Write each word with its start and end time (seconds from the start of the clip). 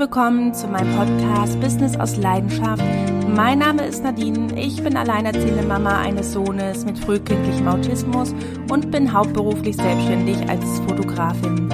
willkommen 0.00 0.54
zu 0.54 0.66
meinem 0.66 0.96
Podcast 0.96 1.60
Business 1.60 1.94
aus 2.00 2.16
Leidenschaft. 2.16 2.82
Mein 3.28 3.58
Name 3.58 3.84
ist 3.84 4.02
Nadine. 4.02 4.58
Ich 4.58 4.82
bin 4.82 4.96
alleinerziehende 4.96 5.62
Mama 5.62 6.00
eines 6.00 6.32
Sohnes 6.32 6.86
mit 6.86 6.98
frühkindlichem 6.98 7.68
Autismus 7.68 8.34
und 8.70 8.90
bin 8.90 9.12
hauptberuflich 9.12 9.76
selbstständig 9.76 10.38
als 10.48 10.64
Fotografin. 10.88 11.68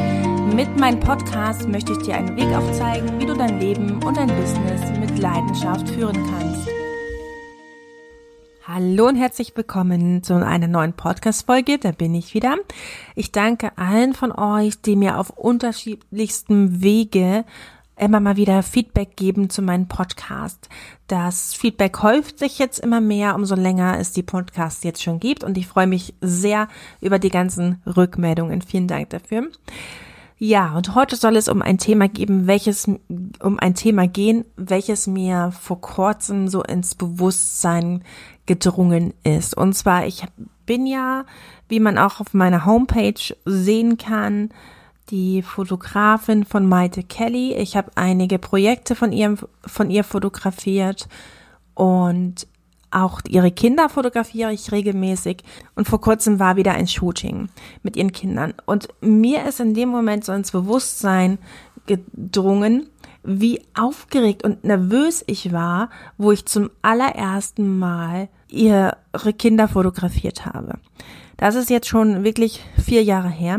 Mit 0.57 0.77
meinem 0.77 0.99
Podcast 0.99 1.69
möchte 1.69 1.93
ich 1.93 1.99
dir 1.99 2.17
einen 2.17 2.37
Weg 2.37 2.53
aufzeigen, 2.53 3.21
wie 3.21 3.27
du 3.27 3.35
dein 3.35 3.61
Leben 3.61 4.03
und 4.03 4.17
dein 4.17 4.27
Business 4.27 4.99
mit 4.99 5.17
Leidenschaft 5.21 5.89
führen 5.91 6.17
kannst. 6.29 6.69
Hallo 8.67 9.07
und 9.07 9.15
herzlich 9.15 9.57
willkommen 9.57 10.25
zu 10.25 10.35
einer 10.35 10.67
neuen 10.67 10.95
Podcast-Folge. 10.95 11.79
Da 11.79 11.93
bin 11.93 12.17
ich 12.17 12.35
wieder. 12.35 12.57
Ich 13.15 13.31
danke 13.31 13.71
allen 13.79 14.13
von 14.13 14.33
euch, 14.33 14.81
die 14.83 14.97
mir 14.97 15.19
auf 15.19 15.31
unterschiedlichstem 15.31 16.83
Wege 16.83 17.45
immer 17.99 18.21
mal 18.21 18.37
wieder 18.37 18.63
Feedback 18.63 19.17
geben 19.17 19.51
zu 19.51 19.63
meinem 19.63 19.89
Podcast. 19.89 20.69
Das 21.07 21.55
Feedback 21.55 22.03
häuft 22.03 22.39
sich 22.39 22.59
jetzt 22.59 22.79
immer 22.79 23.01
mehr, 23.01 23.35
umso 23.35 23.55
länger 23.55 23.99
es 23.99 24.13
die 24.13 24.23
Podcasts 24.23 24.85
jetzt 24.85 25.03
schon 25.03 25.21
gibt 25.21 25.43
und 25.43 25.57
ich 25.57 25.67
freue 25.67 25.87
mich 25.87 26.15
sehr 26.21 26.69
über 27.01 27.19
die 27.19 27.31
ganzen 27.31 27.83
Rückmeldungen. 27.87 28.63
Vielen 28.63 28.89
Dank 28.89 29.11
dafür. 29.11 29.49
Ja, 30.39 30.77
und 30.77 30.95
heute 30.95 31.17
soll 31.17 31.37
es 31.37 31.49
um 31.49 31.63
ein 31.63 31.79
Thema 31.79 32.09
geben, 32.09 32.47
welches, 32.47 32.87
um 33.41 33.59
ein 33.59 33.75
Thema 33.75 34.07
gehen, 34.07 34.45
welches 34.57 35.07
mir 35.07 35.51
vor 35.59 35.81
kurzem 35.81 36.49
so 36.49 36.63
ins 36.63 36.95
Bewusstsein 36.95 38.05
gedrungen 38.45 39.15
ist. 39.25 39.57
Und 39.57 39.73
zwar, 39.73 40.07
ich 40.07 40.27
bin 40.67 40.87
ja, 40.87 41.25
wie 41.69 41.81
man 41.81 41.97
auch 41.97 42.21
auf 42.21 42.35
meiner 42.35 42.67
Homepage 42.67 43.35
sehen 43.47 43.97
kann, 43.97 44.51
die 45.11 45.43
Fotografin 45.43 46.45
von 46.45 46.69
Maite 46.69 47.03
Kelly. 47.03 47.55
Ich 47.55 47.77
habe 47.77 47.91
einige 47.95 48.39
Projekte 48.39 48.95
von 48.95 49.13
ihr, 49.13 49.37
von 49.65 49.91
ihr 49.91 50.05
fotografiert 50.05 51.09
und 51.75 52.47
auch 52.91 53.21
ihre 53.29 53.51
Kinder 53.51 53.89
fotografiere 53.89 54.53
ich 54.53 54.73
regelmäßig. 54.73 55.39
Und 55.75 55.87
vor 55.87 56.01
kurzem 56.01 56.39
war 56.39 56.57
wieder 56.57 56.73
ein 56.73 56.89
Shooting 56.89 57.49
mit 57.83 57.97
ihren 57.97 58.13
Kindern. 58.13 58.55
Und 58.65 58.89
mir 59.01 59.45
ist 59.45 59.61
in 59.61 59.75
dem 59.75 59.89
Moment 59.89 60.25
so 60.25 60.33
ins 60.33 60.53
Bewusstsein 60.53 61.39
gedrungen, 61.87 62.89
wie 63.23 63.61
aufgeregt 63.75 64.45
und 64.45 64.65
nervös 64.65 65.25
ich 65.27 65.53
war, 65.53 65.91
wo 66.17 66.31
ich 66.33 66.47
zum 66.47 66.71
allerersten 66.81 67.79
Mal 67.79 68.29
ihre 68.49 68.97
Kinder 69.37 69.69
fotografiert 69.69 70.47
habe. 70.47 70.79
Das 71.37 71.55
ist 71.55 71.69
jetzt 71.69 71.89
schon 71.89 72.25
wirklich 72.25 72.65
vier 72.83 73.03
Jahre 73.03 73.29
her. 73.29 73.59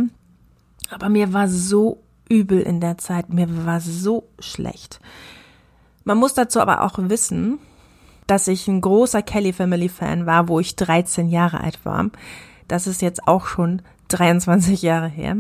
Aber 0.90 1.10
mir 1.10 1.34
war 1.34 1.48
so 1.48 2.04
übel 2.30 2.60
in 2.62 2.82
der 2.82 2.98
Zeit, 2.98 3.30
mir 3.30 3.66
war 3.66 3.82
so 3.82 4.28
schlecht. 4.40 5.00
Man 6.04 6.18
muss 6.18 6.34
dazu 6.34 6.60
aber 6.60 6.84
auch 6.84 6.98
wissen, 6.98 7.60
dass 8.28 8.48
ich 8.48 8.68
ein 8.68 8.82
großer 8.82 9.22
Kelly 9.22 9.54
Family 9.54 9.90
Fan 9.90 10.26
war, 10.26 10.48
wo 10.48 10.60
ich 10.60 10.76
13 10.76 11.30
Jahre 11.30 11.62
alt 11.62 11.84
war. 11.86 12.10
Das 12.68 12.88
ist 12.88 13.02
jetzt 13.02 13.28
auch 13.28 13.46
schon 13.46 13.82
23 14.10 14.82
Jahre 14.82 15.08
her, 15.08 15.38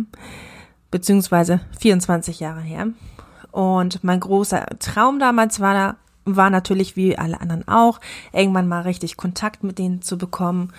beziehungsweise 0.92 1.62
24 1.80 2.40
Jahre 2.40 2.62
her. 2.62 2.88
Und 3.52 4.04
mein 4.04 4.20
großer 4.20 4.66
Traum 4.80 5.20
damals 5.20 5.60
war, 5.60 5.98
war 6.26 6.50
natürlich 6.50 6.96
wie 6.96 7.18
alle 7.18 7.40
anderen 7.42 7.68
auch, 7.68 8.00
irgendwann 8.32 8.68
mal 8.68 8.82
richtig 8.82 9.18
Kontakt 9.18 9.64
mit 9.64 9.80
denen 9.80 10.02
zu 10.02 10.18
bekommen, 10.18 10.74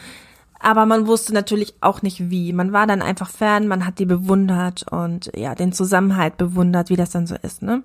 aber 0.61 0.87
man 0.87 1.07
wusste 1.07 1.33
natürlich 1.33 1.75
auch 1.81 2.03
nicht 2.03 2.31
wie. 2.31 2.53
Man 2.53 2.73
war 2.73 2.87
dann 2.87 3.03
einfach 3.03 3.31
fern, 3.31 3.69
man 3.69 3.87
hat 3.87 3.99
die 3.99 4.07
bewundert 4.07 4.85
und 4.91 5.31
ja, 5.37 5.55
den 5.55 5.73
Zusammenhalt 5.73 6.37
bewundert, 6.37 6.91
wie 6.91 6.97
das 6.97 7.11
dann 7.11 7.27
so 7.27 7.37
ist, 7.43 7.63
ne? 7.63 7.83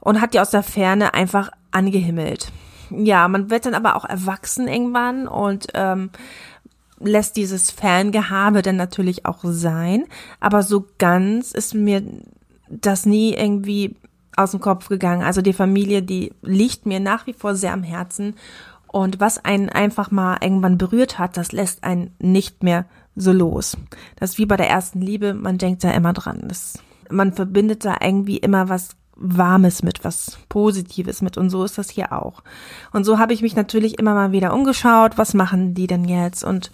Und 0.00 0.20
hat 0.20 0.34
die 0.34 0.40
aus 0.40 0.50
der 0.50 0.62
Ferne 0.62 1.14
einfach 1.14 1.50
angehimmelt. 1.72 2.52
Ja, 2.90 3.26
man 3.26 3.50
wird 3.50 3.66
dann 3.66 3.74
aber 3.74 3.96
auch 3.96 4.04
erwachsen 4.04 4.68
irgendwann 4.68 5.26
und 5.26 5.66
ähm, 5.74 6.10
lässt 7.00 7.36
dieses 7.36 7.72
Fangehabe 7.72 8.62
dann 8.62 8.76
natürlich 8.76 9.26
auch 9.26 9.40
sein. 9.42 10.04
Aber 10.38 10.62
so 10.62 10.86
ganz 10.98 11.50
ist 11.50 11.74
mir 11.74 12.02
das 12.68 13.04
nie 13.04 13.34
irgendwie 13.34 13.96
aus 14.36 14.52
dem 14.52 14.60
Kopf 14.60 14.88
gegangen. 14.88 15.22
Also 15.22 15.42
die 15.42 15.52
Familie, 15.52 16.02
die 16.02 16.32
liegt 16.42 16.86
mir 16.86 17.00
nach 17.00 17.26
wie 17.26 17.32
vor 17.32 17.54
sehr 17.54 17.72
am 17.72 17.82
Herzen 17.82 18.34
und 18.96 19.20
was 19.20 19.44
einen 19.44 19.68
einfach 19.68 20.10
mal 20.10 20.38
irgendwann 20.40 20.78
berührt 20.78 21.18
hat, 21.18 21.36
das 21.36 21.52
lässt 21.52 21.84
einen 21.84 22.14
nicht 22.18 22.62
mehr 22.62 22.86
so 23.14 23.30
los. 23.30 23.76
Das 24.18 24.30
ist 24.30 24.38
wie 24.38 24.46
bei 24.46 24.56
der 24.56 24.70
ersten 24.70 25.02
Liebe, 25.02 25.34
man 25.34 25.58
denkt 25.58 25.84
da 25.84 25.90
immer 25.90 26.14
dran. 26.14 26.44
Das, 26.48 26.78
man 27.10 27.34
verbindet 27.34 27.84
da 27.84 27.96
irgendwie 28.00 28.38
immer 28.38 28.70
was 28.70 28.96
Warmes 29.14 29.82
mit, 29.82 30.02
was 30.02 30.38
Positives 30.48 31.20
mit. 31.20 31.36
Und 31.36 31.50
so 31.50 31.62
ist 31.62 31.76
das 31.76 31.90
hier 31.90 32.10
auch. 32.10 32.42
Und 32.90 33.04
so 33.04 33.18
habe 33.18 33.34
ich 33.34 33.42
mich 33.42 33.54
natürlich 33.54 33.98
immer 33.98 34.14
mal 34.14 34.32
wieder 34.32 34.54
umgeschaut, 34.54 35.18
was 35.18 35.34
machen 35.34 35.74
die 35.74 35.88
denn 35.88 36.06
jetzt? 36.06 36.42
Und 36.42 36.70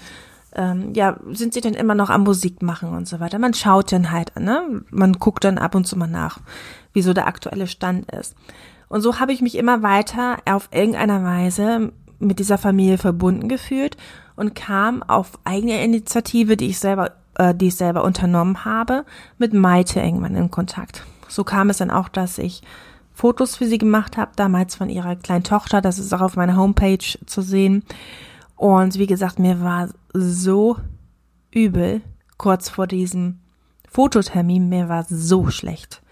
ähm, 0.55 0.95
ja, 0.95 1.19
sind 1.33 1.55
sie 1.55 1.61
denn 1.61 1.75
immer 1.75 1.97
noch 1.97 2.09
am 2.09 2.23
Musik 2.23 2.63
machen 2.63 2.91
und 2.91 3.09
so 3.09 3.19
weiter. 3.19 3.41
Man 3.41 3.55
schaut 3.55 3.91
dann 3.91 4.13
halt, 4.13 4.39
ne? 4.39 4.85
Man 4.91 5.15
guckt 5.15 5.43
dann 5.43 5.59
ab 5.59 5.75
und 5.75 5.89
zu 5.89 5.99
mal 5.99 6.07
nach, 6.07 6.39
wie 6.93 7.03
so 7.03 7.15
der 7.15 7.27
aktuelle 7.27 7.67
Stand 7.67 8.13
ist. 8.13 8.37
Und 8.89 9.01
so 9.01 9.19
habe 9.19 9.33
ich 9.33 9.41
mich 9.41 9.57
immer 9.57 9.83
weiter 9.83 10.37
auf 10.45 10.69
irgendeiner 10.71 11.25
Weise 11.25 11.91
mit 12.23 12.39
dieser 12.39 12.59
Familie 12.59 12.99
verbunden 12.99 13.49
gefühlt 13.49 13.97
und 14.37 14.55
kam 14.55 15.03
auf 15.03 15.39
eigene 15.45 15.83
Initiative, 15.85 16.57
die 16.57 16.69
ich 16.69 16.79
selber, 16.79 17.13
äh, 17.37 17.55
die 17.55 17.69
ich 17.69 17.77
selber 17.77 18.05
unternommen 18.05 18.65
habe, 18.65 19.05
mit 19.39 19.53
Maite 19.53 20.01
irgendwann 20.01 20.37
in 20.37 20.51
Kontakt. 20.51 21.05
So 21.29 21.45
kam 21.45 21.71
es 21.71 21.79
dann 21.79 21.91
auch, 21.91 22.09
dass 22.09 22.39
ich 22.39 22.63
Fotos 23.15 23.57
für 23.57 23.67
sie 23.67 23.79
gemacht 23.79 24.17
habe, 24.17 24.33
damals 24.37 24.75
von 24.75 24.89
ihrer 24.89 25.17
kleinen 25.17 25.45
Tochter. 25.45 25.81
Das 25.81 25.99
ist 25.99 26.13
auch 26.13 26.21
auf 26.21 26.37
meiner 26.37 26.57
Homepage 26.57 27.19
zu 27.27 27.43
sehen. 27.43 27.85
Und 28.57 28.99
wie 28.99 29.07
gesagt, 29.07 29.39
mir 29.39 29.61
war 29.63 29.89
so 30.13 30.77
übel 31.51 32.01
kurz 32.39 32.69
vor 32.69 32.87
diesem 32.87 33.41
Fototermin. 33.89 34.69
Mir 34.69 34.89
war 34.89 35.05
so 35.09 35.51
schlecht. 35.51 36.03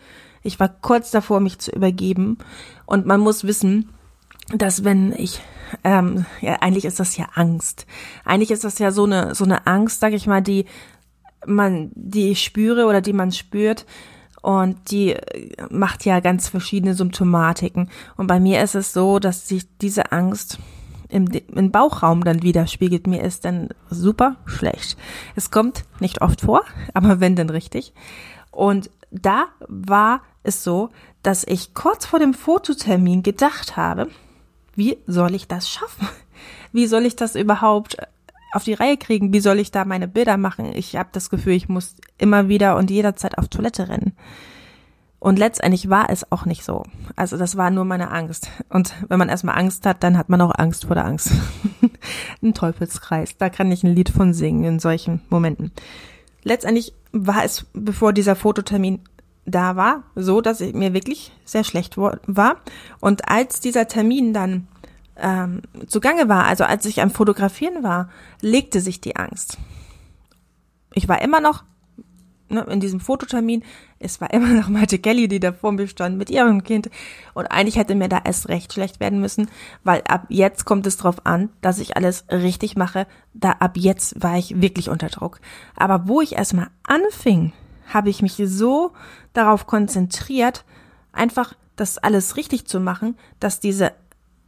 Ich 0.43 0.61
war 0.61 0.69
kurz 0.69 1.11
davor, 1.11 1.41
mich 1.41 1.59
zu 1.59 1.71
übergeben. 1.71 2.39
Und 2.87 3.07
man 3.07 3.21
muss 3.21 3.45
wissen, 3.45 3.91
dass 4.55 4.85
wenn 4.85 5.13
ich 5.13 5.41
ähm, 5.85 6.27
ja, 6.41 6.55
eigentlich 6.61 6.85
ist 6.85 6.99
das 6.99 7.17
ja 7.17 7.27
Angst. 7.35 7.87
Eigentlich 8.25 8.51
ist 8.51 8.65
das 8.65 8.79
ja 8.79 8.91
so 8.91 9.05
eine 9.05 9.35
so 9.35 9.45
eine 9.45 9.67
Angst, 9.67 10.01
sag 10.01 10.13
ich 10.13 10.27
mal, 10.27 10.43
die 10.43 10.67
man, 11.47 11.91
die 11.95 12.31
ich 12.31 12.43
spüre 12.43 12.87
oder 12.87 13.01
die 13.01 13.13
man 13.13 13.33
spürt 13.33 13.87
und 14.43 14.91
die 14.91 15.17
macht 15.71 16.05
ja 16.05 16.21
ganz 16.21 16.49
verschiedene 16.49 16.95
Symptomatiken. 16.95 17.91
Und 18.17 18.27
bei 18.27 18.41
mir 18.41 18.63
ist 18.63 18.75
es 18.75 18.93
so, 18.93 19.19
dass 19.19 19.49
sich 19.49 19.65
diese 19.79 20.13
Angst 20.13 20.59
im, 21.09 21.27
im 21.29 21.71
Bauchraum 21.71 22.25
dann 22.25 22.43
widerspiegelt. 22.43 23.07
Mir 23.07 23.23
ist 23.23 23.45
dann 23.45 23.69
super 23.91 24.37
schlecht. 24.47 24.97
Es 25.35 25.51
kommt 25.51 25.85
nicht 25.99 26.23
oft 26.23 26.43
vor, 26.43 26.63
aber 26.95 27.21
wenn 27.21 27.37
dann 27.37 27.51
richtig. 27.51 27.93
Und 28.51 28.91
da 29.11 29.47
war 29.69 30.23
es 30.43 30.65
so, 30.65 30.89
dass 31.23 31.45
ich 31.45 31.75
kurz 31.75 32.07
vor 32.07 32.19
dem 32.19 32.33
Fototermin 32.33 33.23
gedacht 33.23 33.77
habe, 33.77 34.09
wie 34.75 34.99
soll 35.07 35.35
ich 35.35 35.49
das 35.49 35.69
schaffen? 35.69 36.09
Wie 36.73 36.87
soll 36.87 37.05
ich 37.05 37.17
das 37.17 37.35
überhaupt 37.35 37.97
auf 38.53 38.65
die 38.65 38.75
Reihe 38.75 38.97
kriegen? 38.97 39.33
Wie 39.33 39.41
soll 39.41 39.59
ich 39.59 39.71
da 39.71 39.85
meine 39.85 40.09
Bilder 40.09 40.37
machen? 40.37 40.73
Ich 40.75 40.97
habe 40.97 41.09
das 41.13 41.31
Gefühl, 41.31 41.55
ich 41.55 41.69
muss 41.69 41.97
immer 42.19 42.49
wieder 42.49 42.77
und 42.77 42.91
jederzeit 42.91 43.39
auf 43.39 43.49
Toilette 43.49 43.89
rennen. 43.89 44.13
Und 45.19 45.39
letztendlich 45.39 45.91
war 45.91 46.09
es 46.09 46.33
auch 46.33 46.47
nicht 46.47 46.65
so. 46.65 46.83
Also 47.15 47.37
das 47.37 47.57
war 47.57 47.71
nur 47.71 47.85
meine 47.85 48.11
Angst. 48.11 48.51
Und 48.71 48.95
wenn 49.09 49.19
man 49.19 49.29
erstmal 49.29 49.59
Angst 49.59 49.85
hat, 49.85 50.03
dann 50.03 50.17
hat 50.17 50.31
man 50.31 50.41
auch 50.41 50.53
Angst 50.57 50.87
vor 50.87 50.95
der 50.95 51.05
Angst. 51.05 51.33
ein 52.43 52.55
Teufelskreis. 52.55 53.37
Da 53.37 53.51
kann 53.51 53.71
ich 53.71 53.85
ein 53.85 53.95
Lied 53.95 54.09
von 54.09 54.33
singen 54.33 54.65
in 54.65 54.79
solchen 54.79 55.21
Momenten. 55.29 55.73
Letztendlich 56.43 56.95
war 57.13 57.45
es, 57.45 57.67
bevor 57.75 58.15
dieser 58.15 58.35
Fototermin 58.35 59.01
da 59.47 59.77
war, 59.77 60.05
so 60.15 60.41
dass 60.41 60.61
ich 60.61 60.75
mir 60.75 60.95
wirklich 60.95 61.33
sehr 61.45 61.65
schlecht 61.65 61.97
war. 61.97 62.57
Und 63.01 63.29
als 63.29 63.61
dieser 63.61 63.89
Termin 63.89 64.33
dann 64.33 64.69
ähm, 65.17 65.63
zugange 65.87 66.29
war, 66.29 66.45
also 66.45 66.65
als 66.65 66.87
ich 66.87 67.01
am 67.01 67.11
Fotografieren 67.11 67.83
war, 67.83 68.09
legte 68.41 68.81
sich 68.81 69.01
die 69.01 69.17
Angst. 69.17 69.59
Ich 70.95 71.09
war 71.09 71.23
immer 71.23 71.41
noch 71.41 71.65
ne, 72.51 72.67
in 72.69 72.81
diesem 72.81 73.01
Fototermin, 73.01 73.63
es 73.99 74.21
war 74.21 74.31
immer 74.33 74.49
noch 74.49 74.69
Malte 74.69 74.99
Kelly, 74.99 75.29
die 75.29 75.41
da 75.41 75.53
vor 75.53 75.73
mir 75.73 75.87
stand 75.89 76.19
mit 76.19 76.31
ihrem 76.31 76.65
Kind. 76.65 76.91
Und 77.35 77.47
eigentlich 77.47 77.77
hätte 77.77 77.95
mir 77.95 78.09
da 78.09 78.21
erst 78.25 78.49
recht 78.49 78.73
schlecht 78.73 79.01
werden 79.01 79.21
müssen, 79.21 79.51
weil 79.85 80.03
ab 80.09 80.27
jetzt 80.29 80.65
kommt 80.65 80.87
es 80.87 80.97
drauf 80.97 81.25
an, 81.25 81.51
dass 81.61 81.79
ich 81.79 81.97
alles 81.97 82.25
richtig 82.31 82.77
mache. 82.77 83.07
Da 83.35 83.53
ab 83.53 83.77
jetzt 83.77 84.23
war 84.23 84.37
ich 84.37 84.61
wirklich 84.61 84.89
unter 84.89 85.09
Druck. 85.09 85.41
Aber 85.77 86.09
wo 86.09 86.21
ich 86.21 86.33
erstmal 86.33 86.69
anfing, 86.83 87.53
habe 87.93 88.11
ich 88.11 88.23
mich 88.23 88.41
so 88.45 88.93
darauf 89.33 89.67
konzentriert, 89.67 90.65
einfach 91.13 91.55
das 91.77 91.99
alles 91.99 92.37
richtig 92.37 92.67
zu 92.67 92.81
machen, 92.81 93.17
dass 93.39 93.61
diese 93.61 93.93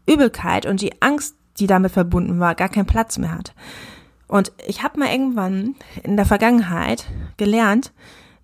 Übelkeit 0.07 0.67
und 0.67 0.81
die 0.81 1.01
Angst, 1.01 1.37
die 1.59 1.67
damit 1.67 1.93
verbunden 1.93 2.41
war, 2.41 2.55
gar 2.55 2.69
keinen 2.69 2.87
Platz 2.87 3.19
mehr 3.19 3.35
hat. 3.35 3.55
Und 4.29 4.53
ich 4.67 4.83
habe 4.83 4.99
mal 4.99 5.11
irgendwann 5.11 5.75
in 6.03 6.17
der 6.17 6.27
Vergangenheit 6.27 7.07
gelernt, 7.37 7.93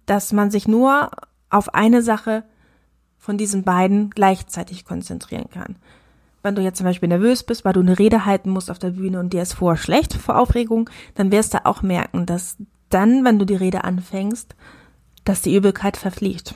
dass 0.06 0.32
man 0.32 0.50
sich 0.50 0.68
nur 0.68 1.10
auf 1.50 1.74
eine 1.74 2.02
Sache 2.02 2.44
von 3.16 3.38
diesen 3.38 3.62
beiden 3.62 4.10
gleichzeitig 4.10 4.84
konzentrieren 4.84 5.48
kann. 5.50 5.76
Wenn 6.42 6.54
du 6.54 6.62
jetzt 6.62 6.78
zum 6.78 6.84
Beispiel 6.84 7.08
nervös 7.08 7.42
bist, 7.42 7.64
weil 7.64 7.72
du 7.72 7.80
eine 7.80 7.98
Rede 7.98 8.24
halten 8.24 8.50
musst 8.50 8.70
auf 8.70 8.78
der 8.78 8.90
Bühne 8.90 9.18
und 9.18 9.32
dir 9.32 9.42
ist 9.42 9.54
vorher 9.54 9.80
schlecht 9.80 10.14
vor 10.14 10.38
Aufregung, 10.38 10.88
dann 11.14 11.32
wirst 11.32 11.54
du 11.54 11.66
auch 11.66 11.82
merken, 11.82 12.26
dass 12.26 12.56
dann, 12.90 13.24
wenn 13.24 13.38
du 13.38 13.44
die 13.44 13.56
Rede 13.56 13.84
anfängst, 13.84 14.54
dass 15.28 15.42
die 15.42 15.54
Übelkeit 15.54 15.96
verfliegt. 15.96 16.54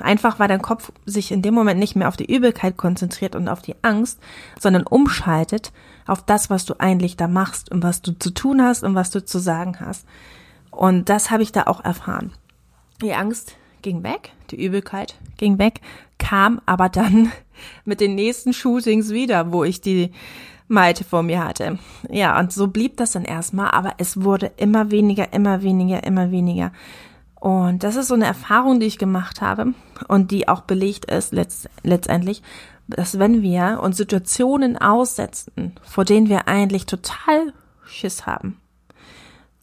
Einfach 0.00 0.38
weil 0.38 0.48
dein 0.48 0.62
Kopf 0.62 0.92
sich 1.06 1.32
in 1.32 1.42
dem 1.42 1.54
Moment 1.54 1.80
nicht 1.80 1.96
mehr 1.96 2.08
auf 2.08 2.16
die 2.16 2.32
Übelkeit 2.32 2.76
konzentriert 2.76 3.34
und 3.34 3.48
auf 3.48 3.62
die 3.62 3.74
Angst, 3.82 4.20
sondern 4.58 4.84
umschaltet 4.84 5.72
auf 6.06 6.22
das, 6.22 6.50
was 6.50 6.64
du 6.64 6.74
eigentlich 6.78 7.16
da 7.16 7.26
machst 7.26 7.70
und 7.70 7.82
was 7.82 8.00
du 8.00 8.12
zu 8.12 8.30
tun 8.30 8.62
hast 8.62 8.84
und 8.84 8.94
was 8.94 9.10
du 9.10 9.24
zu 9.24 9.38
sagen 9.38 9.78
hast. 9.80 10.06
Und 10.70 11.08
das 11.08 11.30
habe 11.30 11.42
ich 11.42 11.52
da 11.52 11.64
auch 11.64 11.84
erfahren. 11.84 12.32
Die 13.02 13.12
Angst 13.12 13.56
ging 13.82 14.02
weg, 14.02 14.32
die 14.50 14.64
Übelkeit 14.64 15.16
ging 15.36 15.58
weg, 15.58 15.80
kam 16.18 16.60
aber 16.66 16.88
dann 16.88 17.32
mit 17.84 18.00
den 18.00 18.14
nächsten 18.14 18.52
Shootings 18.52 19.10
wieder, 19.10 19.52
wo 19.52 19.64
ich 19.64 19.80
die 19.80 20.12
Malte 20.68 21.02
vor 21.02 21.22
mir 21.22 21.44
hatte. 21.44 21.78
Ja, 22.10 22.38
und 22.38 22.52
so 22.52 22.68
blieb 22.68 22.98
das 22.98 23.12
dann 23.12 23.24
erstmal, 23.24 23.70
aber 23.70 23.94
es 23.98 24.22
wurde 24.22 24.52
immer 24.56 24.90
weniger, 24.90 25.32
immer 25.32 25.62
weniger, 25.62 26.04
immer 26.04 26.30
weniger. 26.30 26.72
Und 27.40 27.84
das 27.84 27.96
ist 27.96 28.08
so 28.08 28.14
eine 28.14 28.26
Erfahrung, 28.26 28.80
die 28.80 28.86
ich 28.86 28.98
gemacht 28.98 29.40
habe 29.40 29.74
und 30.08 30.30
die 30.30 30.48
auch 30.48 30.62
belegt 30.62 31.04
ist 31.04 31.32
letzt, 31.32 31.68
letztendlich, 31.82 32.42
dass 32.88 33.18
wenn 33.18 33.42
wir 33.42 33.80
uns 33.82 33.96
Situationen 33.96 34.76
aussetzen, 34.76 35.74
vor 35.82 36.04
denen 36.04 36.28
wir 36.28 36.48
eigentlich 36.48 36.86
total 36.86 37.52
Schiss 37.84 38.26
haben, 38.26 38.60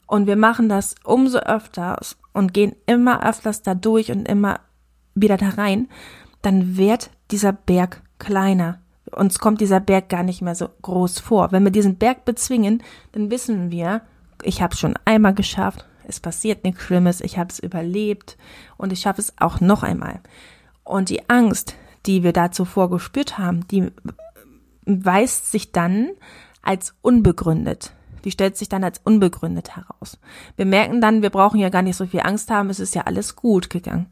und 0.06 0.26
wir 0.26 0.36
machen 0.36 0.68
das 0.68 0.94
umso 1.04 1.38
öfter 1.38 1.98
und 2.32 2.54
gehen 2.54 2.76
immer 2.86 3.26
öfters 3.28 3.62
da 3.62 3.74
durch 3.74 4.12
und 4.12 4.26
immer 4.26 4.60
wieder 5.14 5.36
da 5.36 5.50
rein, 5.50 5.88
dann 6.42 6.76
wird 6.76 7.10
dieser 7.30 7.52
Berg 7.52 8.02
kleiner. 8.18 8.80
Uns 9.10 9.38
kommt 9.38 9.60
dieser 9.60 9.80
Berg 9.80 10.08
gar 10.08 10.22
nicht 10.22 10.42
mehr 10.42 10.54
so 10.54 10.68
groß 10.82 11.18
vor. 11.18 11.52
Wenn 11.52 11.64
wir 11.64 11.72
diesen 11.72 11.96
Berg 11.96 12.24
bezwingen, 12.24 12.82
dann 13.12 13.30
wissen 13.30 13.70
wir, 13.70 14.02
ich 14.42 14.62
habe 14.62 14.74
es 14.74 14.80
schon 14.80 14.94
einmal 15.04 15.34
geschafft, 15.34 15.84
es 16.08 16.20
passiert 16.20 16.64
nichts 16.64 16.82
Schlimmes, 16.82 17.20
ich 17.20 17.38
habe 17.38 17.50
es 17.50 17.58
überlebt 17.58 18.36
und 18.76 18.92
ich 18.92 19.00
schaffe 19.00 19.20
es 19.20 19.34
auch 19.38 19.60
noch 19.60 19.82
einmal. 19.82 20.20
Und 20.84 21.08
die 21.08 21.28
Angst, 21.28 21.74
die 22.06 22.22
wir 22.22 22.32
da 22.32 22.52
zuvor 22.52 22.90
gespürt 22.90 23.38
haben, 23.38 23.66
die 23.68 23.90
weist 24.84 25.50
sich 25.50 25.72
dann 25.72 26.10
als 26.62 26.94
unbegründet. 27.02 27.92
Die 28.24 28.30
stellt 28.30 28.56
sich 28.56 28.68
dann 28.68 28.84
als 28.84 29.00
unbegründet 29.04 29.76
heraus. 29.76 30.18
Wir 30.56 30.66
merken 30.66 31.00
dann, 31.00 31.22
wir 31.22 31.30
brauchen 31.30 31.60
ja 31.60 31.68
gar 31.68 31.82
nicht 31.82 31.96
so 31.96 32.06
viel 32.06 32.20
Angst 32.20 32.50
haben, 32.50 32.70
es 32.70 32.80
ist 32.80 32.94
ja 32.94 33.02
alles 33.02 33.36
gut 33.36 33.70
gegangen. 33.70 34.06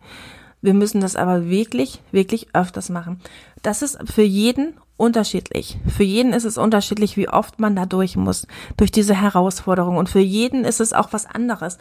Wir 0.60 0.74
müssen 0.74 1.00
das 1.00 1.14
aber 1.14 1.48
wirklich, 1.48 2.00
wirklich 2.10 2.48
öfters 2.54 2.88
machen. 2.88 3.20
Das 3.62 3.82
ist 3.82 3.98
für 4.10 4.22
jeden 4.22 4.74
unterschiedlich. 4.96 5.78
Für 5.88 6.04
jeden 6.04 6.32
ist 6.32 6.44
es 6.44 6.58
unterschiedlich, 6.58 7.16
wie 7.16 7.28
oft 7.28 7.58
man 7.58 7.74
da 7.74 7.86
durch 7.86 8.16
muss, 8.16 8.46
durch 8.76 8.92
diese 8.92 9.14
Herausforderung. 9.14 9.96
Und 9.96 10.08
für 10.08 10.20
jeden 10.20 10.64
ist 10.64 10.80
es 10.80 10.92
auch 10.92 11.12
was 11.12 11.26
anderes. 11.26 11.78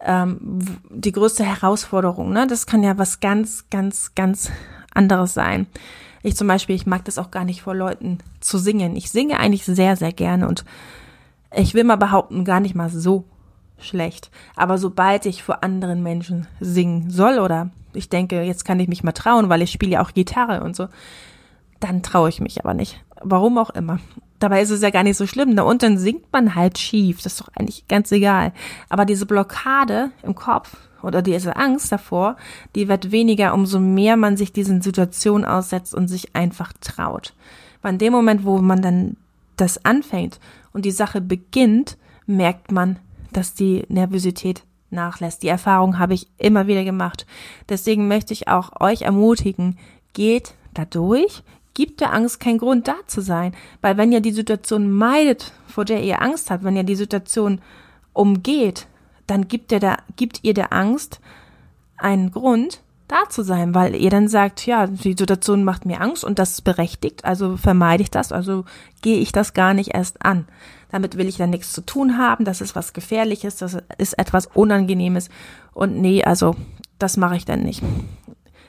Ähm, 0.00 0.60
die 0.90 1.12
größte 1.12 1.44
Herausforderung, 1.44 2.32
ne? 2.32 2.46
Das 2.46 2.66
kann 2.66 2.82
ja 2.82 2.96
was 2.96 3.20
ganz, 3.20 3.64
ganz, 3.70 4.14
ganz 4.14 4.50
anderes 4.94 5.34
sein. 5.34 5.66
Ich 6.22 6.36
zum 6.36 6.48
Beispiel, 6.48 6.76
ich 6.76 6.86
mag 6.86 7.04
das 7.04 7.18
auch 7.18 7.30
gar 7.30 7.44
nicht 7.44 7.62
vor 7.62 7.74
Leuten 7.74 8.18
zu 8.40 8.58
singen. 8.58 8.96
Ich 8.96 9.10
singe 9.10 9.38
eigentlich 9.38 9.64
sehr, 9.64 9.96
sehr 9.96 10.12
gerne 10.12 10.48
und 10.48 10.64
ich 11.54 11.74
will 11.74 11.84
mal 11.84 11.96
behaupten, 11.96 12.44
gar 12.44 12.60
nicht 12.60 12.74
mal 12.74 12.90
so 12.90 13.24
schlecht. 13.78 14.30
Aber 14.56 14.78
sobald 14.78 15.26
ich 15.26 15.42
vor 15.42 15.64
anderen 15.64 16.02
Menschen 16.02 16.46
singen 16.60 17.10
soll 17.10 17.38
oder 17.38 17.70
ich 17.92 18.08
denke, 18.08 18.42
jetzt 18.42 18.64
kann 18.64 18.80
ich 18.80 18.88
mich 18.88 19.02
mal 19.02 19.12
trauen, 19.12 19.48
weil 19.48 19.62
ich 19.62 19.72
spiele 19.72 19.92
ja 19.92 20.02
auch 20.02 20.12
Gitarre 20.12 20.62
und 20.62 20.76
so, 20.76 20.88
dann 21.80 22.02
traue 22.02 22.28
ich 22.28 22.40
mich 22.40 22.62
aber 22.62 22.74
nicht. 22.74 23.02
Warum 23.22 23.58
auch 23.58 23.70
immer. 23.70 23.98
Dabei 24.38 24.62
ist 24.62 24.70
es 24.70 24.80
ja 24.80 24.90
gar 24.90 25.02
nicht 25.02 25.16
so 25.16 25.26
schlimm. 25.26 25.56
Da 25.56 25.62
unten 25.62 25.98
singt 25.98 26.32
man 26.32 26.54
halt 26.54 26.78
schief. 26.78 27.22
Das 27.22 27.34
ist 27.34 27.40
doch 27.40 27.50
eigentlich 27.54 27.86
ganz 27.88 28.10
egal. 28.12 28.52
Aber 28.88 29.04
diese 29.04 29.26
Blockade 29.26 30.10
im 30.22 30.34
Kopf 30.34 30.76
oder 31.02 31.20
diese 31.22 31.56
Angst 31.56 31.92
davor, 31.92 32.36
die 32.74 32.88
wird 32.88 33.10
weniger, 33.10 33.52
umso 33.52 33.80
mehr 33.80 34.16
man 34.16 34.36
sich 34.36 34.52
diesen 34.52 34.80
Situationen 34.80 35.44
aussetzt 35.44 35.94
und 35.94 36.08
sich 36.08 36.34
einfach 36.34 36.72
traut. 36.80 37.34
Weil 37.82 37.94
in 37.94 37.98
dem 37.98 38.12
Moment, 38.12 38.44
wo 38.44 38.58
man 38.58 38.82
dann 38.82 39.16
das 39.56 39.84
anfängt 39.84 40.40
und 40.72 40.84
die 40.84 40.90
Sache 40.90 41.20
beginnt, 41.20 41.98
merkt 42.26 42.72
man, 42.72 42.98
dass 43.32 43.54
die 43.54 43.84
Nervosität 43.88 44.62
nachlässt. 44.90 45.42
Die 45.42 45.48
Erfahrung 45.48 45.98
habe 45.98 46.14
ich 46.14 46.28
immer 46.38 46.66
wieder 46.66 46.84
gemacht. 46.84 47.26
Deswegen 47.68 48.08
möchte 48.08 48.32
ich 48.32 48.48
auch 48.48 48.80
euch 48.80 49.02
ermutigen, 49.02 49.78
geht 50.12 50.54
da 50.74 50.84
durch, 50.84 51.42
gibt 51.74 52.00
der 52.00 52.12
Angst 52.12 52.40
keinen 52.40 52.58
Grund 52.58 52.88
da 52.88 52.96
zu 53.06 53.20
sein. 53.20 53.54
Weil 53.80 53.96
wenn 53.96 54.12
ihr 54.12 54.20
die 54.20 54.32
Situation 54.32 54.90
meidet, 54.90 55.52
vor 55.66 55.84
der 55.84 56.02
ihr 56.02 56.22
Angst 56.22 56.50
habt, 56.50 56.64
wenn 56.64 56.76
ihr 56.76 56.84
die 56.84 56.96
Situation 56.96 57.60
umgeht, 58.12 58.86
dann 59.26 59.48
gibt 59.48 59.72
ihr, 59.72 59.80
der, 59.80 59.98
gibt 60.16 60.40
ihr 60.42 60.54
der 60.54 60.72
Angst 60.72 61.20
einen 61.96 62.32
Grund, 62.32 62.82
da 63.10 63.28
zu 63.28 63.42
sein, 63.42 63.74
weil 63.74 63.96
ihr 63.96 64.10
dann 64.10 64.28
sagt, 64.28 64.66
ja, 64.66 64.86
die 64.86 65.16
Situation 65.18 65.64
macht 65.64 65.84
mir 65.84 66.00
Angst 66.00 66.24
und 66.24 66.38
das 66.38 66.52
ist 66.52 66.60
berechtigt, 66.62 67.24
also 67.24 67.56
vermeide 67.56 68.02
ich 68.02 68.10
das, 68.10 68.30
also 68.30 68.64
gehe 69.02 69.18
ich 69.18 69.32
das 69.32 69.52
gar 69.52 69.74
nicht 69.74 69.94
erst 69.94 70.24
an. 70.24 70.46
Damit 70.92 71.16
will 71.16 71.28
ich 71.28 71.36
dann 71.36 71.50
nichts 71.50 71.72
zu 71.72 71.80
tun 71.80 72.18
haben, 72.18 72.44
das 72.44 72.60
ist 72.60 72.76
was 72.76 72.92
Gefährliches, 72.92 73.56
das 73.56 73.78
ist 73.98 74.18
etwas 74.18 74.46
Unangenehmes 74.46 75.28
und 75.72 76.00
nee, 76.00 76.22
also 76.22 76.54
das 76.98 77.16
mache 77.16 77.36
ich 77.36 77.44
dann 77.44 77.62
nicht. 77.62 77.82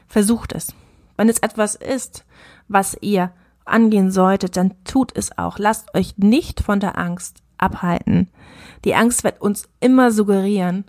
Versucht 0.07 0.53
es. 0.53 0.73
Wenn 1.17 1.29
es 1.29 1.39
etwas 1.39 1.75
ist, 1.75 2.25
was 2.71 2.97
ihr 3.01 3.31
angehen 3.65 4.11
solltet, 4.11 4.57
dann 4.57 4.73
tut 4.83 5.15
es 5.15 5.37
auch. 5.37 5.59
Lasst 5.59 5.93
euch 5.95 6.17
nicht 6.17 6.61
von 6.61 6.79
der 6.79 6.97
Angst 6.97 7.41
abhalten. 7.57 8.29
Die 8.85 8.95
Angst 8.95 9.23
wird 9.23 9.41
uns 9.41 9.69
immer 9.79 10.11
suggerieren, 10.11 10.85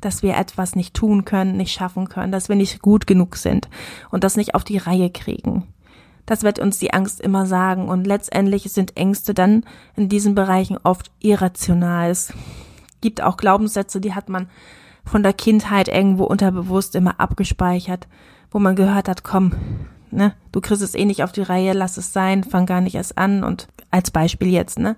dass 0.00 0.22
wir 0.22 0.36
etwas 0.36 0.76
nicht 0.76 0.94
tun 0.94 1.24
können, 1.24 1.56
nicht 1.56 1.72
schaffen 1.72 2.08
können, 2.08 2.32
dass 2.32 2.48
wir 2.48 2.56
nicht 2.56 2.80
gut 2.82 3.06
genug 3.06 3.36
sind 3.36 3.68
und 4.10 4.24
das 4.24 4.36
nicht 4.36 4.54
auf 4.54 4.64
die 4.64 4.78
Reihe 4.78 5.10
kriegen. 5.10 5.64
Das 6.26 6.42
wird 6.42 6.58
uns 6.58 6.78
die 6.78 6.92
Angst 6.92 7.20
immer 7.20 7.46
sagen 7.46 7.88
und 7.88 8.06
letztendlich 8.06 8.70
sind 8.72 8.96
Ängste 8.96 9.34
dann 9.34 9.64
in 9.96 10.08
diesen 10.08 10.34
Bereichen 10.34 10.78
oft 10.82 11.10
irrational. 11.18 12.10
Es 12.10 12.32
gibt 13.00 13.22
auch 13.22 13.36
Glaubenssätze, 13.36 14.00
die 14.00 14.14
hat 14.14 14.28
man 14.28 14.48
von 15.04 15.22
der 15.22 15.32
Kindheit 15.32 15.88
irgendwo 15.88 16.24
unterbewusst 16.24 16.94
immer 16.94 17.18
abgespeichert, 17.18 18.06
wo 18.50 18.58
man 18.58 18.76
gehört 18.76 19.08
hat, 19.08 19.24
komm, 19.24 19.52
ne, 20.12 20.34
du 20.52 20.60
kriegst 20.60 20.82
es 20.82 20.94
eh 20.94 21.04
nicht 21.04 21.22
auf 21.22 21.32
die 21.32 21.42
Reihe, 21.42 21.72
lass 21.72 21.96
es 21.96 22.12
sein, 22.12 22.44
fang 22.44 22.66
gar 22.66 22.80
nicht 22.80 22.94
erst 22.94 23.18
an 23.18 23.44
und 23.44 23.68
als 23.90 24.10
Beispiel 24.10 24.48
jetzt, 24.48 24.78
ne, 24.78 24.96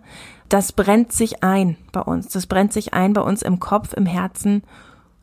das 0.49 0.73
brennt 0.73 1.13
sich 1.13 1.43
ein 1.43 1.77
bei 1.93 2.01
uns, 2.01 2.29
das 2.29 2.47
brennt 2.47 2.73
sich 2.73 2.93
ein 2.93 3.13
bei 3.13 3.23
uns 3.23 3.43
im 3.43 3.61
Kopf, 3.61 3.95
im 3.95 4.07
Herzen 4.07 4.63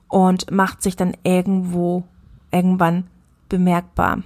und 0.07 0.49
macht 0.51 0.81
sich 0.81 0.95
dann 0.95 1.13
irgendwo 1.23 2.03
irgendwann 2.51 3.07
bemerkbar. 3.47 4.23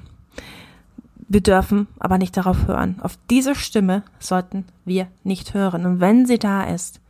Wir 1.28 1.42
dürfen 1.42 1.88
aber 2.00 2.18
nicht 2.18 2.38
darauf 2.38 2.68
hören. 2.68 3.00
Auf 3.02 3.18
diese 3.30 3.56
Stimme 3.56 4.04
sollten 4.20 4.66
wir 4.86 5.08
nicht 5.24 5.54
hören. 5.54 5.86
Und 5.86 6.00
wenn 6.00 6.26
sie 6.26 6.38
da 6.38 6.64
ist, 6.64 7.02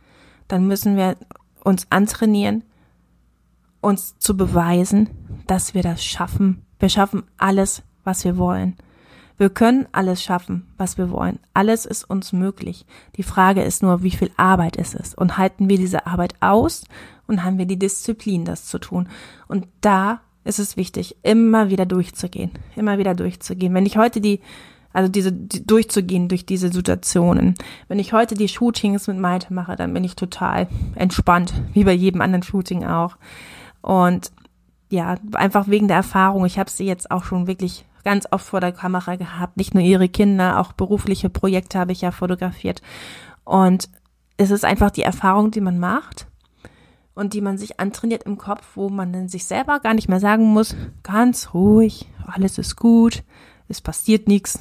dann 0.48 0.66
müssen 0.66 0.96
wir 0.96 1.16
uns 1.62 1.86
antrainieren, 1.90 2.64
uns 3.80 4.18
zu 4.18 4.36
beweisen, 4.36 5.10
dass 5.46 5.74
wir 5.74 5.82
das 5.82 6.04
schaffen. 6.04 6.64
Wir 6.78 6.88
schaffen 6.88 7.24
alles, 7.36 7.82
was 8.04 8.24
wir 8.24 8.36
wollen. 8.36 8.76
Wir 9.36 9.50
können 9.50 9.86
alles 9.90 10.22
schaffen, 10.22 10.66
was 10.78 10.96
wir 10.96 11.10
wollen. 11.10 11.40
Alles 11.54 11.86
ist 11.86 12.04
uns 12.04 12.32
möglich. 12.32 12.86
Die 13.16 13.24
Frage 13.24 13.62
ist 13.62 13.82
nur, 13.82 14.02
wie 14.04 14.12
viel 14.12 14.30
Arbeit 14.36 14.76
ist 14.76 14.94
es? 14.94 15.12
Und 15.14 15.38
halten 15.38 15.68
wir 15.68 15.76
diese 15.76 16.06
Arbeit 16.06 16.34
aus 16.40 16.84
und 17.26 17.42
haben 17.42 17.58
wir 17.58 17.66
die 17.66 17.78
Disziplin, 17.78 18.44
das 18.44 18.66
zu 18.66 18.78
tun? 18.78 19.08
Und 19.48 19.66
da 19.80 20.20
ist 20.44 20.60
es 20.60 20.76
wichtig, 20.76 21.16
immer 21.22 21.68
wieder 21.70 21.86
durchzugehen, 21.86 22.52
immer 22.76 22.98
wieder 22.98 23.14
durchzugehen. 23.14 23.74
Wenn 23.74 23.86
ich 23.86 23.96
heute 23.96 24.20
die, 24.20 24.40
also 24.92 25.10
diese, 25.10 25.32
die, 25.32 25.66
durchzugehen 25.66 26.28
durch 26.28 26.46
diese 26.46 26.70
Situationen. 26.70 27.54
Wenn 27.88 27.98
ich 27.98 28.12
heute 28.12 28.36
die 28.36 28.48
Shootings 28.48 29.08
mit 29.08 29.18
Maite 29.18 29.52
mache, 29.52 29.74
dann 29.74 29.92
bin 29.92 30.04
ich 30.04 30.14
total 30.14 30.68
entspannt, 30.94 31.52
wie 31.72 31.82
bei 31.82 31.92
jedem 31.92 32.20
anderen 32.20 32.44
Shooting 32.44 32.84
auch. 32.84 33.16
Und 33.82 34.30
ja, 34.90 35.16
einfach 35.32 35.66
wegen 35.66 35.88
der 35.88 35.96
Erfahrung. 35.96 36.44
Ich 36.44 36.58
habe 36.58 36.70
sie 36.70 36.86
jetzt 36.86 37.10
auch 37.10 37.24
schon 37.24 37.48
wirklich 37.48 37.84
ganz 38.04 38.26
oft 38.30 38.46
vor 38.46 38.60
der 38.60 38.72
Kamera 38.72 39.16
gehabt. 39.16 39.56
Nicht 39.56 39.74
nur 39.74 39.82
ihre 39.82 40.08
Kinder, 40.08 40.60
auch 40.60 40.72
berufliche 40.72 41.30
Projekte 41.30 41.78
habe 41.78 41.92
ich 41.92 42.02
ja 42.02 42.10
fotografiert. 42.10 42.82
Und 43.44 43.88
es 44.36 44.50
ist 44.50 44.64
einfach 44.64 44.90
die 44.90 45.02
Erfahrung, 45.02 45.50
die 45.50 45.60
man 45.60 45.78
macht 45.78 46.26
und 47.14 47.32
die 47.32 47.40
man 47.40 47.58
sich 47.58 47.80
antrainiert 47.80 48.24
im 48.24 48.38
Kopf, 48.38 48.64
wo 48.74 48.88
man 48.88 49.12
dann 49.12 49.28
sich 49.28 49.44
selber 49.44 49.80
gar 49.80 49.94
nicht 49.94 50.08
mehr 50.08 50.20
sagen 50.20 50.44
muss, 50.44 50.76
ganz 51.02 51.54
ruhig, 51.54 52.10
alles 52.26 52.58
ist 52.58 52.76
gut, 52.76 53.22
es 53.68 53.80
passiert 53.80 54.28
nichts. 54.28 54.58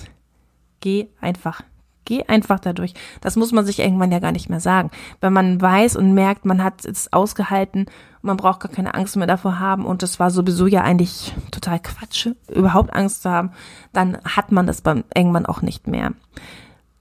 Geh 0.80 1.08
einfach 1.20 1.64
Geh 2.06 2.24
einfach 2.28 2.60
dadurch. 2.60 2.94
Das 3.22 3.36
muss 3.36 3.52
man 3.52 3.66
sich 3.66 3.80
irgendwann 3.80 4.12
ja 4.12 4.20
gar 4.20 4.32
nicht 4.32 4.50
mehr 4.50 4.60
sagen. 4.60 4.92
Wenn 5.22 5.34
man 5.34 5.62
weiß 5.62 5.96
und 5.96 6.14
merkt, 6.14 6.46
man 6.46 6.64
hat 6.64 6.84
es 6.86 7.12
ausgehalten, 7.14 7.86
man 8.22 8.38
braucht 8.38 8.62
gar 8.62 8.72
keine 8.72 8.94
Angst 8.94 9.16
mehr 9.16 9.28
davor 9.28 9.60
haben 9.60 9.86
und 9.86 10.02
das 10.02 10.20
war 10.20 10.32
sowieso 10.32 10.68
ja 10.68 10.82
eigentlich 10.82 11.34
total 11.52 11.80
Quatsch, 11.80 12.30
überhaupt 12.50 12.94
Angst 12.94 13.24
zu 13.24 13.30
haben, 13.30 13.52
dann 13.92 14.18
hat 14.24 14.52
man 14.52 14.68
das 14.68 14.82
beim 14.82 15.04
irgendwann 15.16 15.46
auch 15.46 15.62
nicht 15.62 15.88
mehr. 15.88 16.12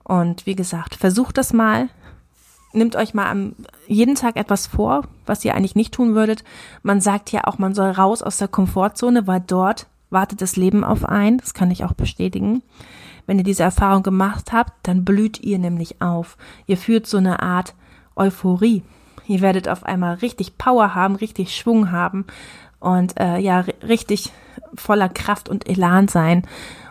Und 0.04 0.46
wie 0.46 0.56
gesagt, 0.56 0.96
versucht 0.96 1.38
das 1.38 1.52
mal. 1.52 1.88
Nehmt 2.72 2.96
euch 2.96 3.12
mal 3.12 3.30
am, 3.30 3.54
jeden 3.86 4.14
Tag 4.14 4.36
etwas 4.36 4.66
vor, 4.66 5.02
was 5.26 5.44
ihr 5.44 5.54
eigentlich 5.54 5.76
nicht 5.76 5.94
tun 5.94 6.14
würdet. 6.14 6.42
Man 6.82 7.00
sagt 7.00 7.30
ja 7.30 7.44
auch, 7.44 7.58
man 7.58 7.74
soll 7.74 7.90
raus 7.90 8.22
aus 8.22 8.38
der 8.38 8.48
Komfortzone, 8.48 9.26
weil 9.26 9.40
dort 9.46 9.86
wartet 10.10 10.40
das 10.42 10.56
Leben 10.56 10.82
auf 10.82 11.04
ein. 11.04 11.38
Das 11.38 11.54
kann 11.54 11.70
ich 11.70 11.84
auch 11.84 11.92
bestätigen. 11.92 12.62
Wenn 13.26 13.38
ihr 13.38 13.44
diese 13.44 13.62
Erfahrung 13.62 14.02
gemacht 14.02 14.52
habt, 14.52 14.72
dann 14.82 15.04
blüht 15.04 15.40
ihr 15.40 15.58
nämlich 15.58 16.00
auf. 16.02 16.36
Ihr 16.66 16.76
fühlt 16.76 17.06
so 17.06 17.18
eine 17.18 17.40
Art 17.40 17.74
Euphorie. 18.16 18.82
Ihr 19.26 19.40
werdet 19.40 19.68
auf 19.68 19.84
einmal 19.84 20.16
richtig 20.16 20.58
Power 20.58 20.94
haben, 20.94 21.14
richtig 21.14 21.56
Schwung 21.56 21.92
haben 21.92 22.26
und 22.80 23.18
äh, 23.18 23.38
ja, 23.38 23.64
richtig 23.86 24.32
voller 24.74 25.08
Kraft 25.08 25.48
und 25.48 25.68
Elan 25.68 26.08
sein. 26.08 26.46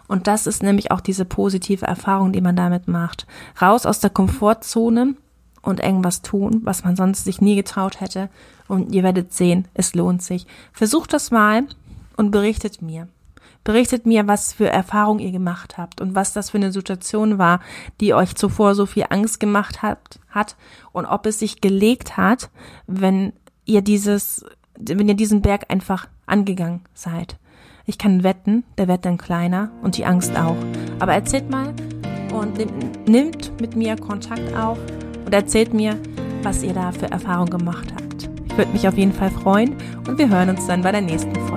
Und 0.08 0.28
das 0.28 0.48
ist 0.48 0.64
nämlich 0.64 0.92
auch 0.92 1.02
diese 1.02 1.26
positive 1.26 1.86
Erfahrung, 1.86 2.34
die 2.34 2.42
man 2.42 2.56
damit 2.56 2.88
macht. 2.88 3.28
Raus 3.62 3.86
aus 3.86 4.00
der 4.00 4.10
Komfortzone 4.10 5.16
und 5.62 5.80
irgendwas 5.80 6.22
tun, 6.22 6.62
was 6.64 6.84
man 6.84 6.96
sonst 6.96 7.24
sich 7.24 7.40
nie 7.42 7.56
getraut 7.56 8.02
hätte. 8.02 8.30
Und 8.68 8.94
ihr 8.94 9.04
werdet 9.04 9.34
sehen, 9.34 9.68
es 9.74 9.94
lohnt 9.94 10.22
sich. 10.22 10.48
Versucht 10.74 11.14
das 11.14 11.32
mal 11.32 11.64
und 12.18 12.32
berichtet 12.32 12.82
mir. 12.82 13.08
Berichtet 13.64 14.06
mir, 14.06 14.28
was 14.28 14.54
für 14.54 14.68
Erfahrungen 14.68 15.20
ihr 15.20 15.32
gemacht 15.32 15.78
habt 15.78 16.02
und 16.02 16.16
was 16.16 16.34
das 16.34 16.50
für 16.50 16.58
eine 16.58 16.72
Situation 16.72 17.38
war, 17.38 17.60
die 18.00 18.14
euch 18.14 18.36
zuvor 18.36 18.74
so 18.74 18.86
viel 18.86 19.06
Angst 19.10 19.40
gemacht 19.40 19.82
hat, 19.82 20.20
hat 20.30 20.56
und 20.92 21.06
ob 21.06 21.26
es 21.28 21.40
sich 21.40 21.62
gelegt 21.62 22.18
hat, 22.18 22.50
wenn 22.88 23.34
ihr 23.66 23.82
dieses, 23.82 24.44
wenn 24.80 25.08
ihr 25.08 25.16
diesen 25.16 25.42
Berg 25.42 25.66
einfach 25.70 26.08
angegangen 26.26 26.82
seid. 26.94 27.38
Ich 27.86 27.98
kann 27.98 28.24
wetten, 28.24 28.64
der 28.78 28.88
wird 28.88 29.06
dann 29.06 29.18
kleiner 29.18 29.72
und 29.82 29.98
die 29.98 30.06
Angst 30.06 30.36
auch. 30.38 30.58
Aber 31.00 31.14
erzählt 31.14 31.50
mal 31.50 31.74
und 32.34 32.58
nimmt, 32.58 33.10
nimmt 33.10 33.62
mit 33.62 33.76
mir 33.76 33.96
Kontakt 33.96 34.56
auf 34.56 34.80
und 35.26 35.34
erzählt 35.34 35.74
mir, 35.74 35.98
was 36.42 36.64
ihr 36.64 36.74
da 36.74 36.92
für 36.92 37.12
Erfahrungen 37.12 37.52
gemacht 37.52 37.94
habt. 37.94 38.30
Ich 38.48 38.58
würde 38.58 38.72
mich 38.72 38.88
auf 38.88 38.98
jeden 38.98 39.14
Fall 39.14 39.30
freuen 39.30 39.76
und 40.08 40.18
wir 40.18 40.30
hören 40.30 40.50
uns 40.50 40.66
dann 40.68 40.82
bei 40.82 40.92
der 40.92 41.02
nächsten 41.02 41.36
Folge. 41.36 41.51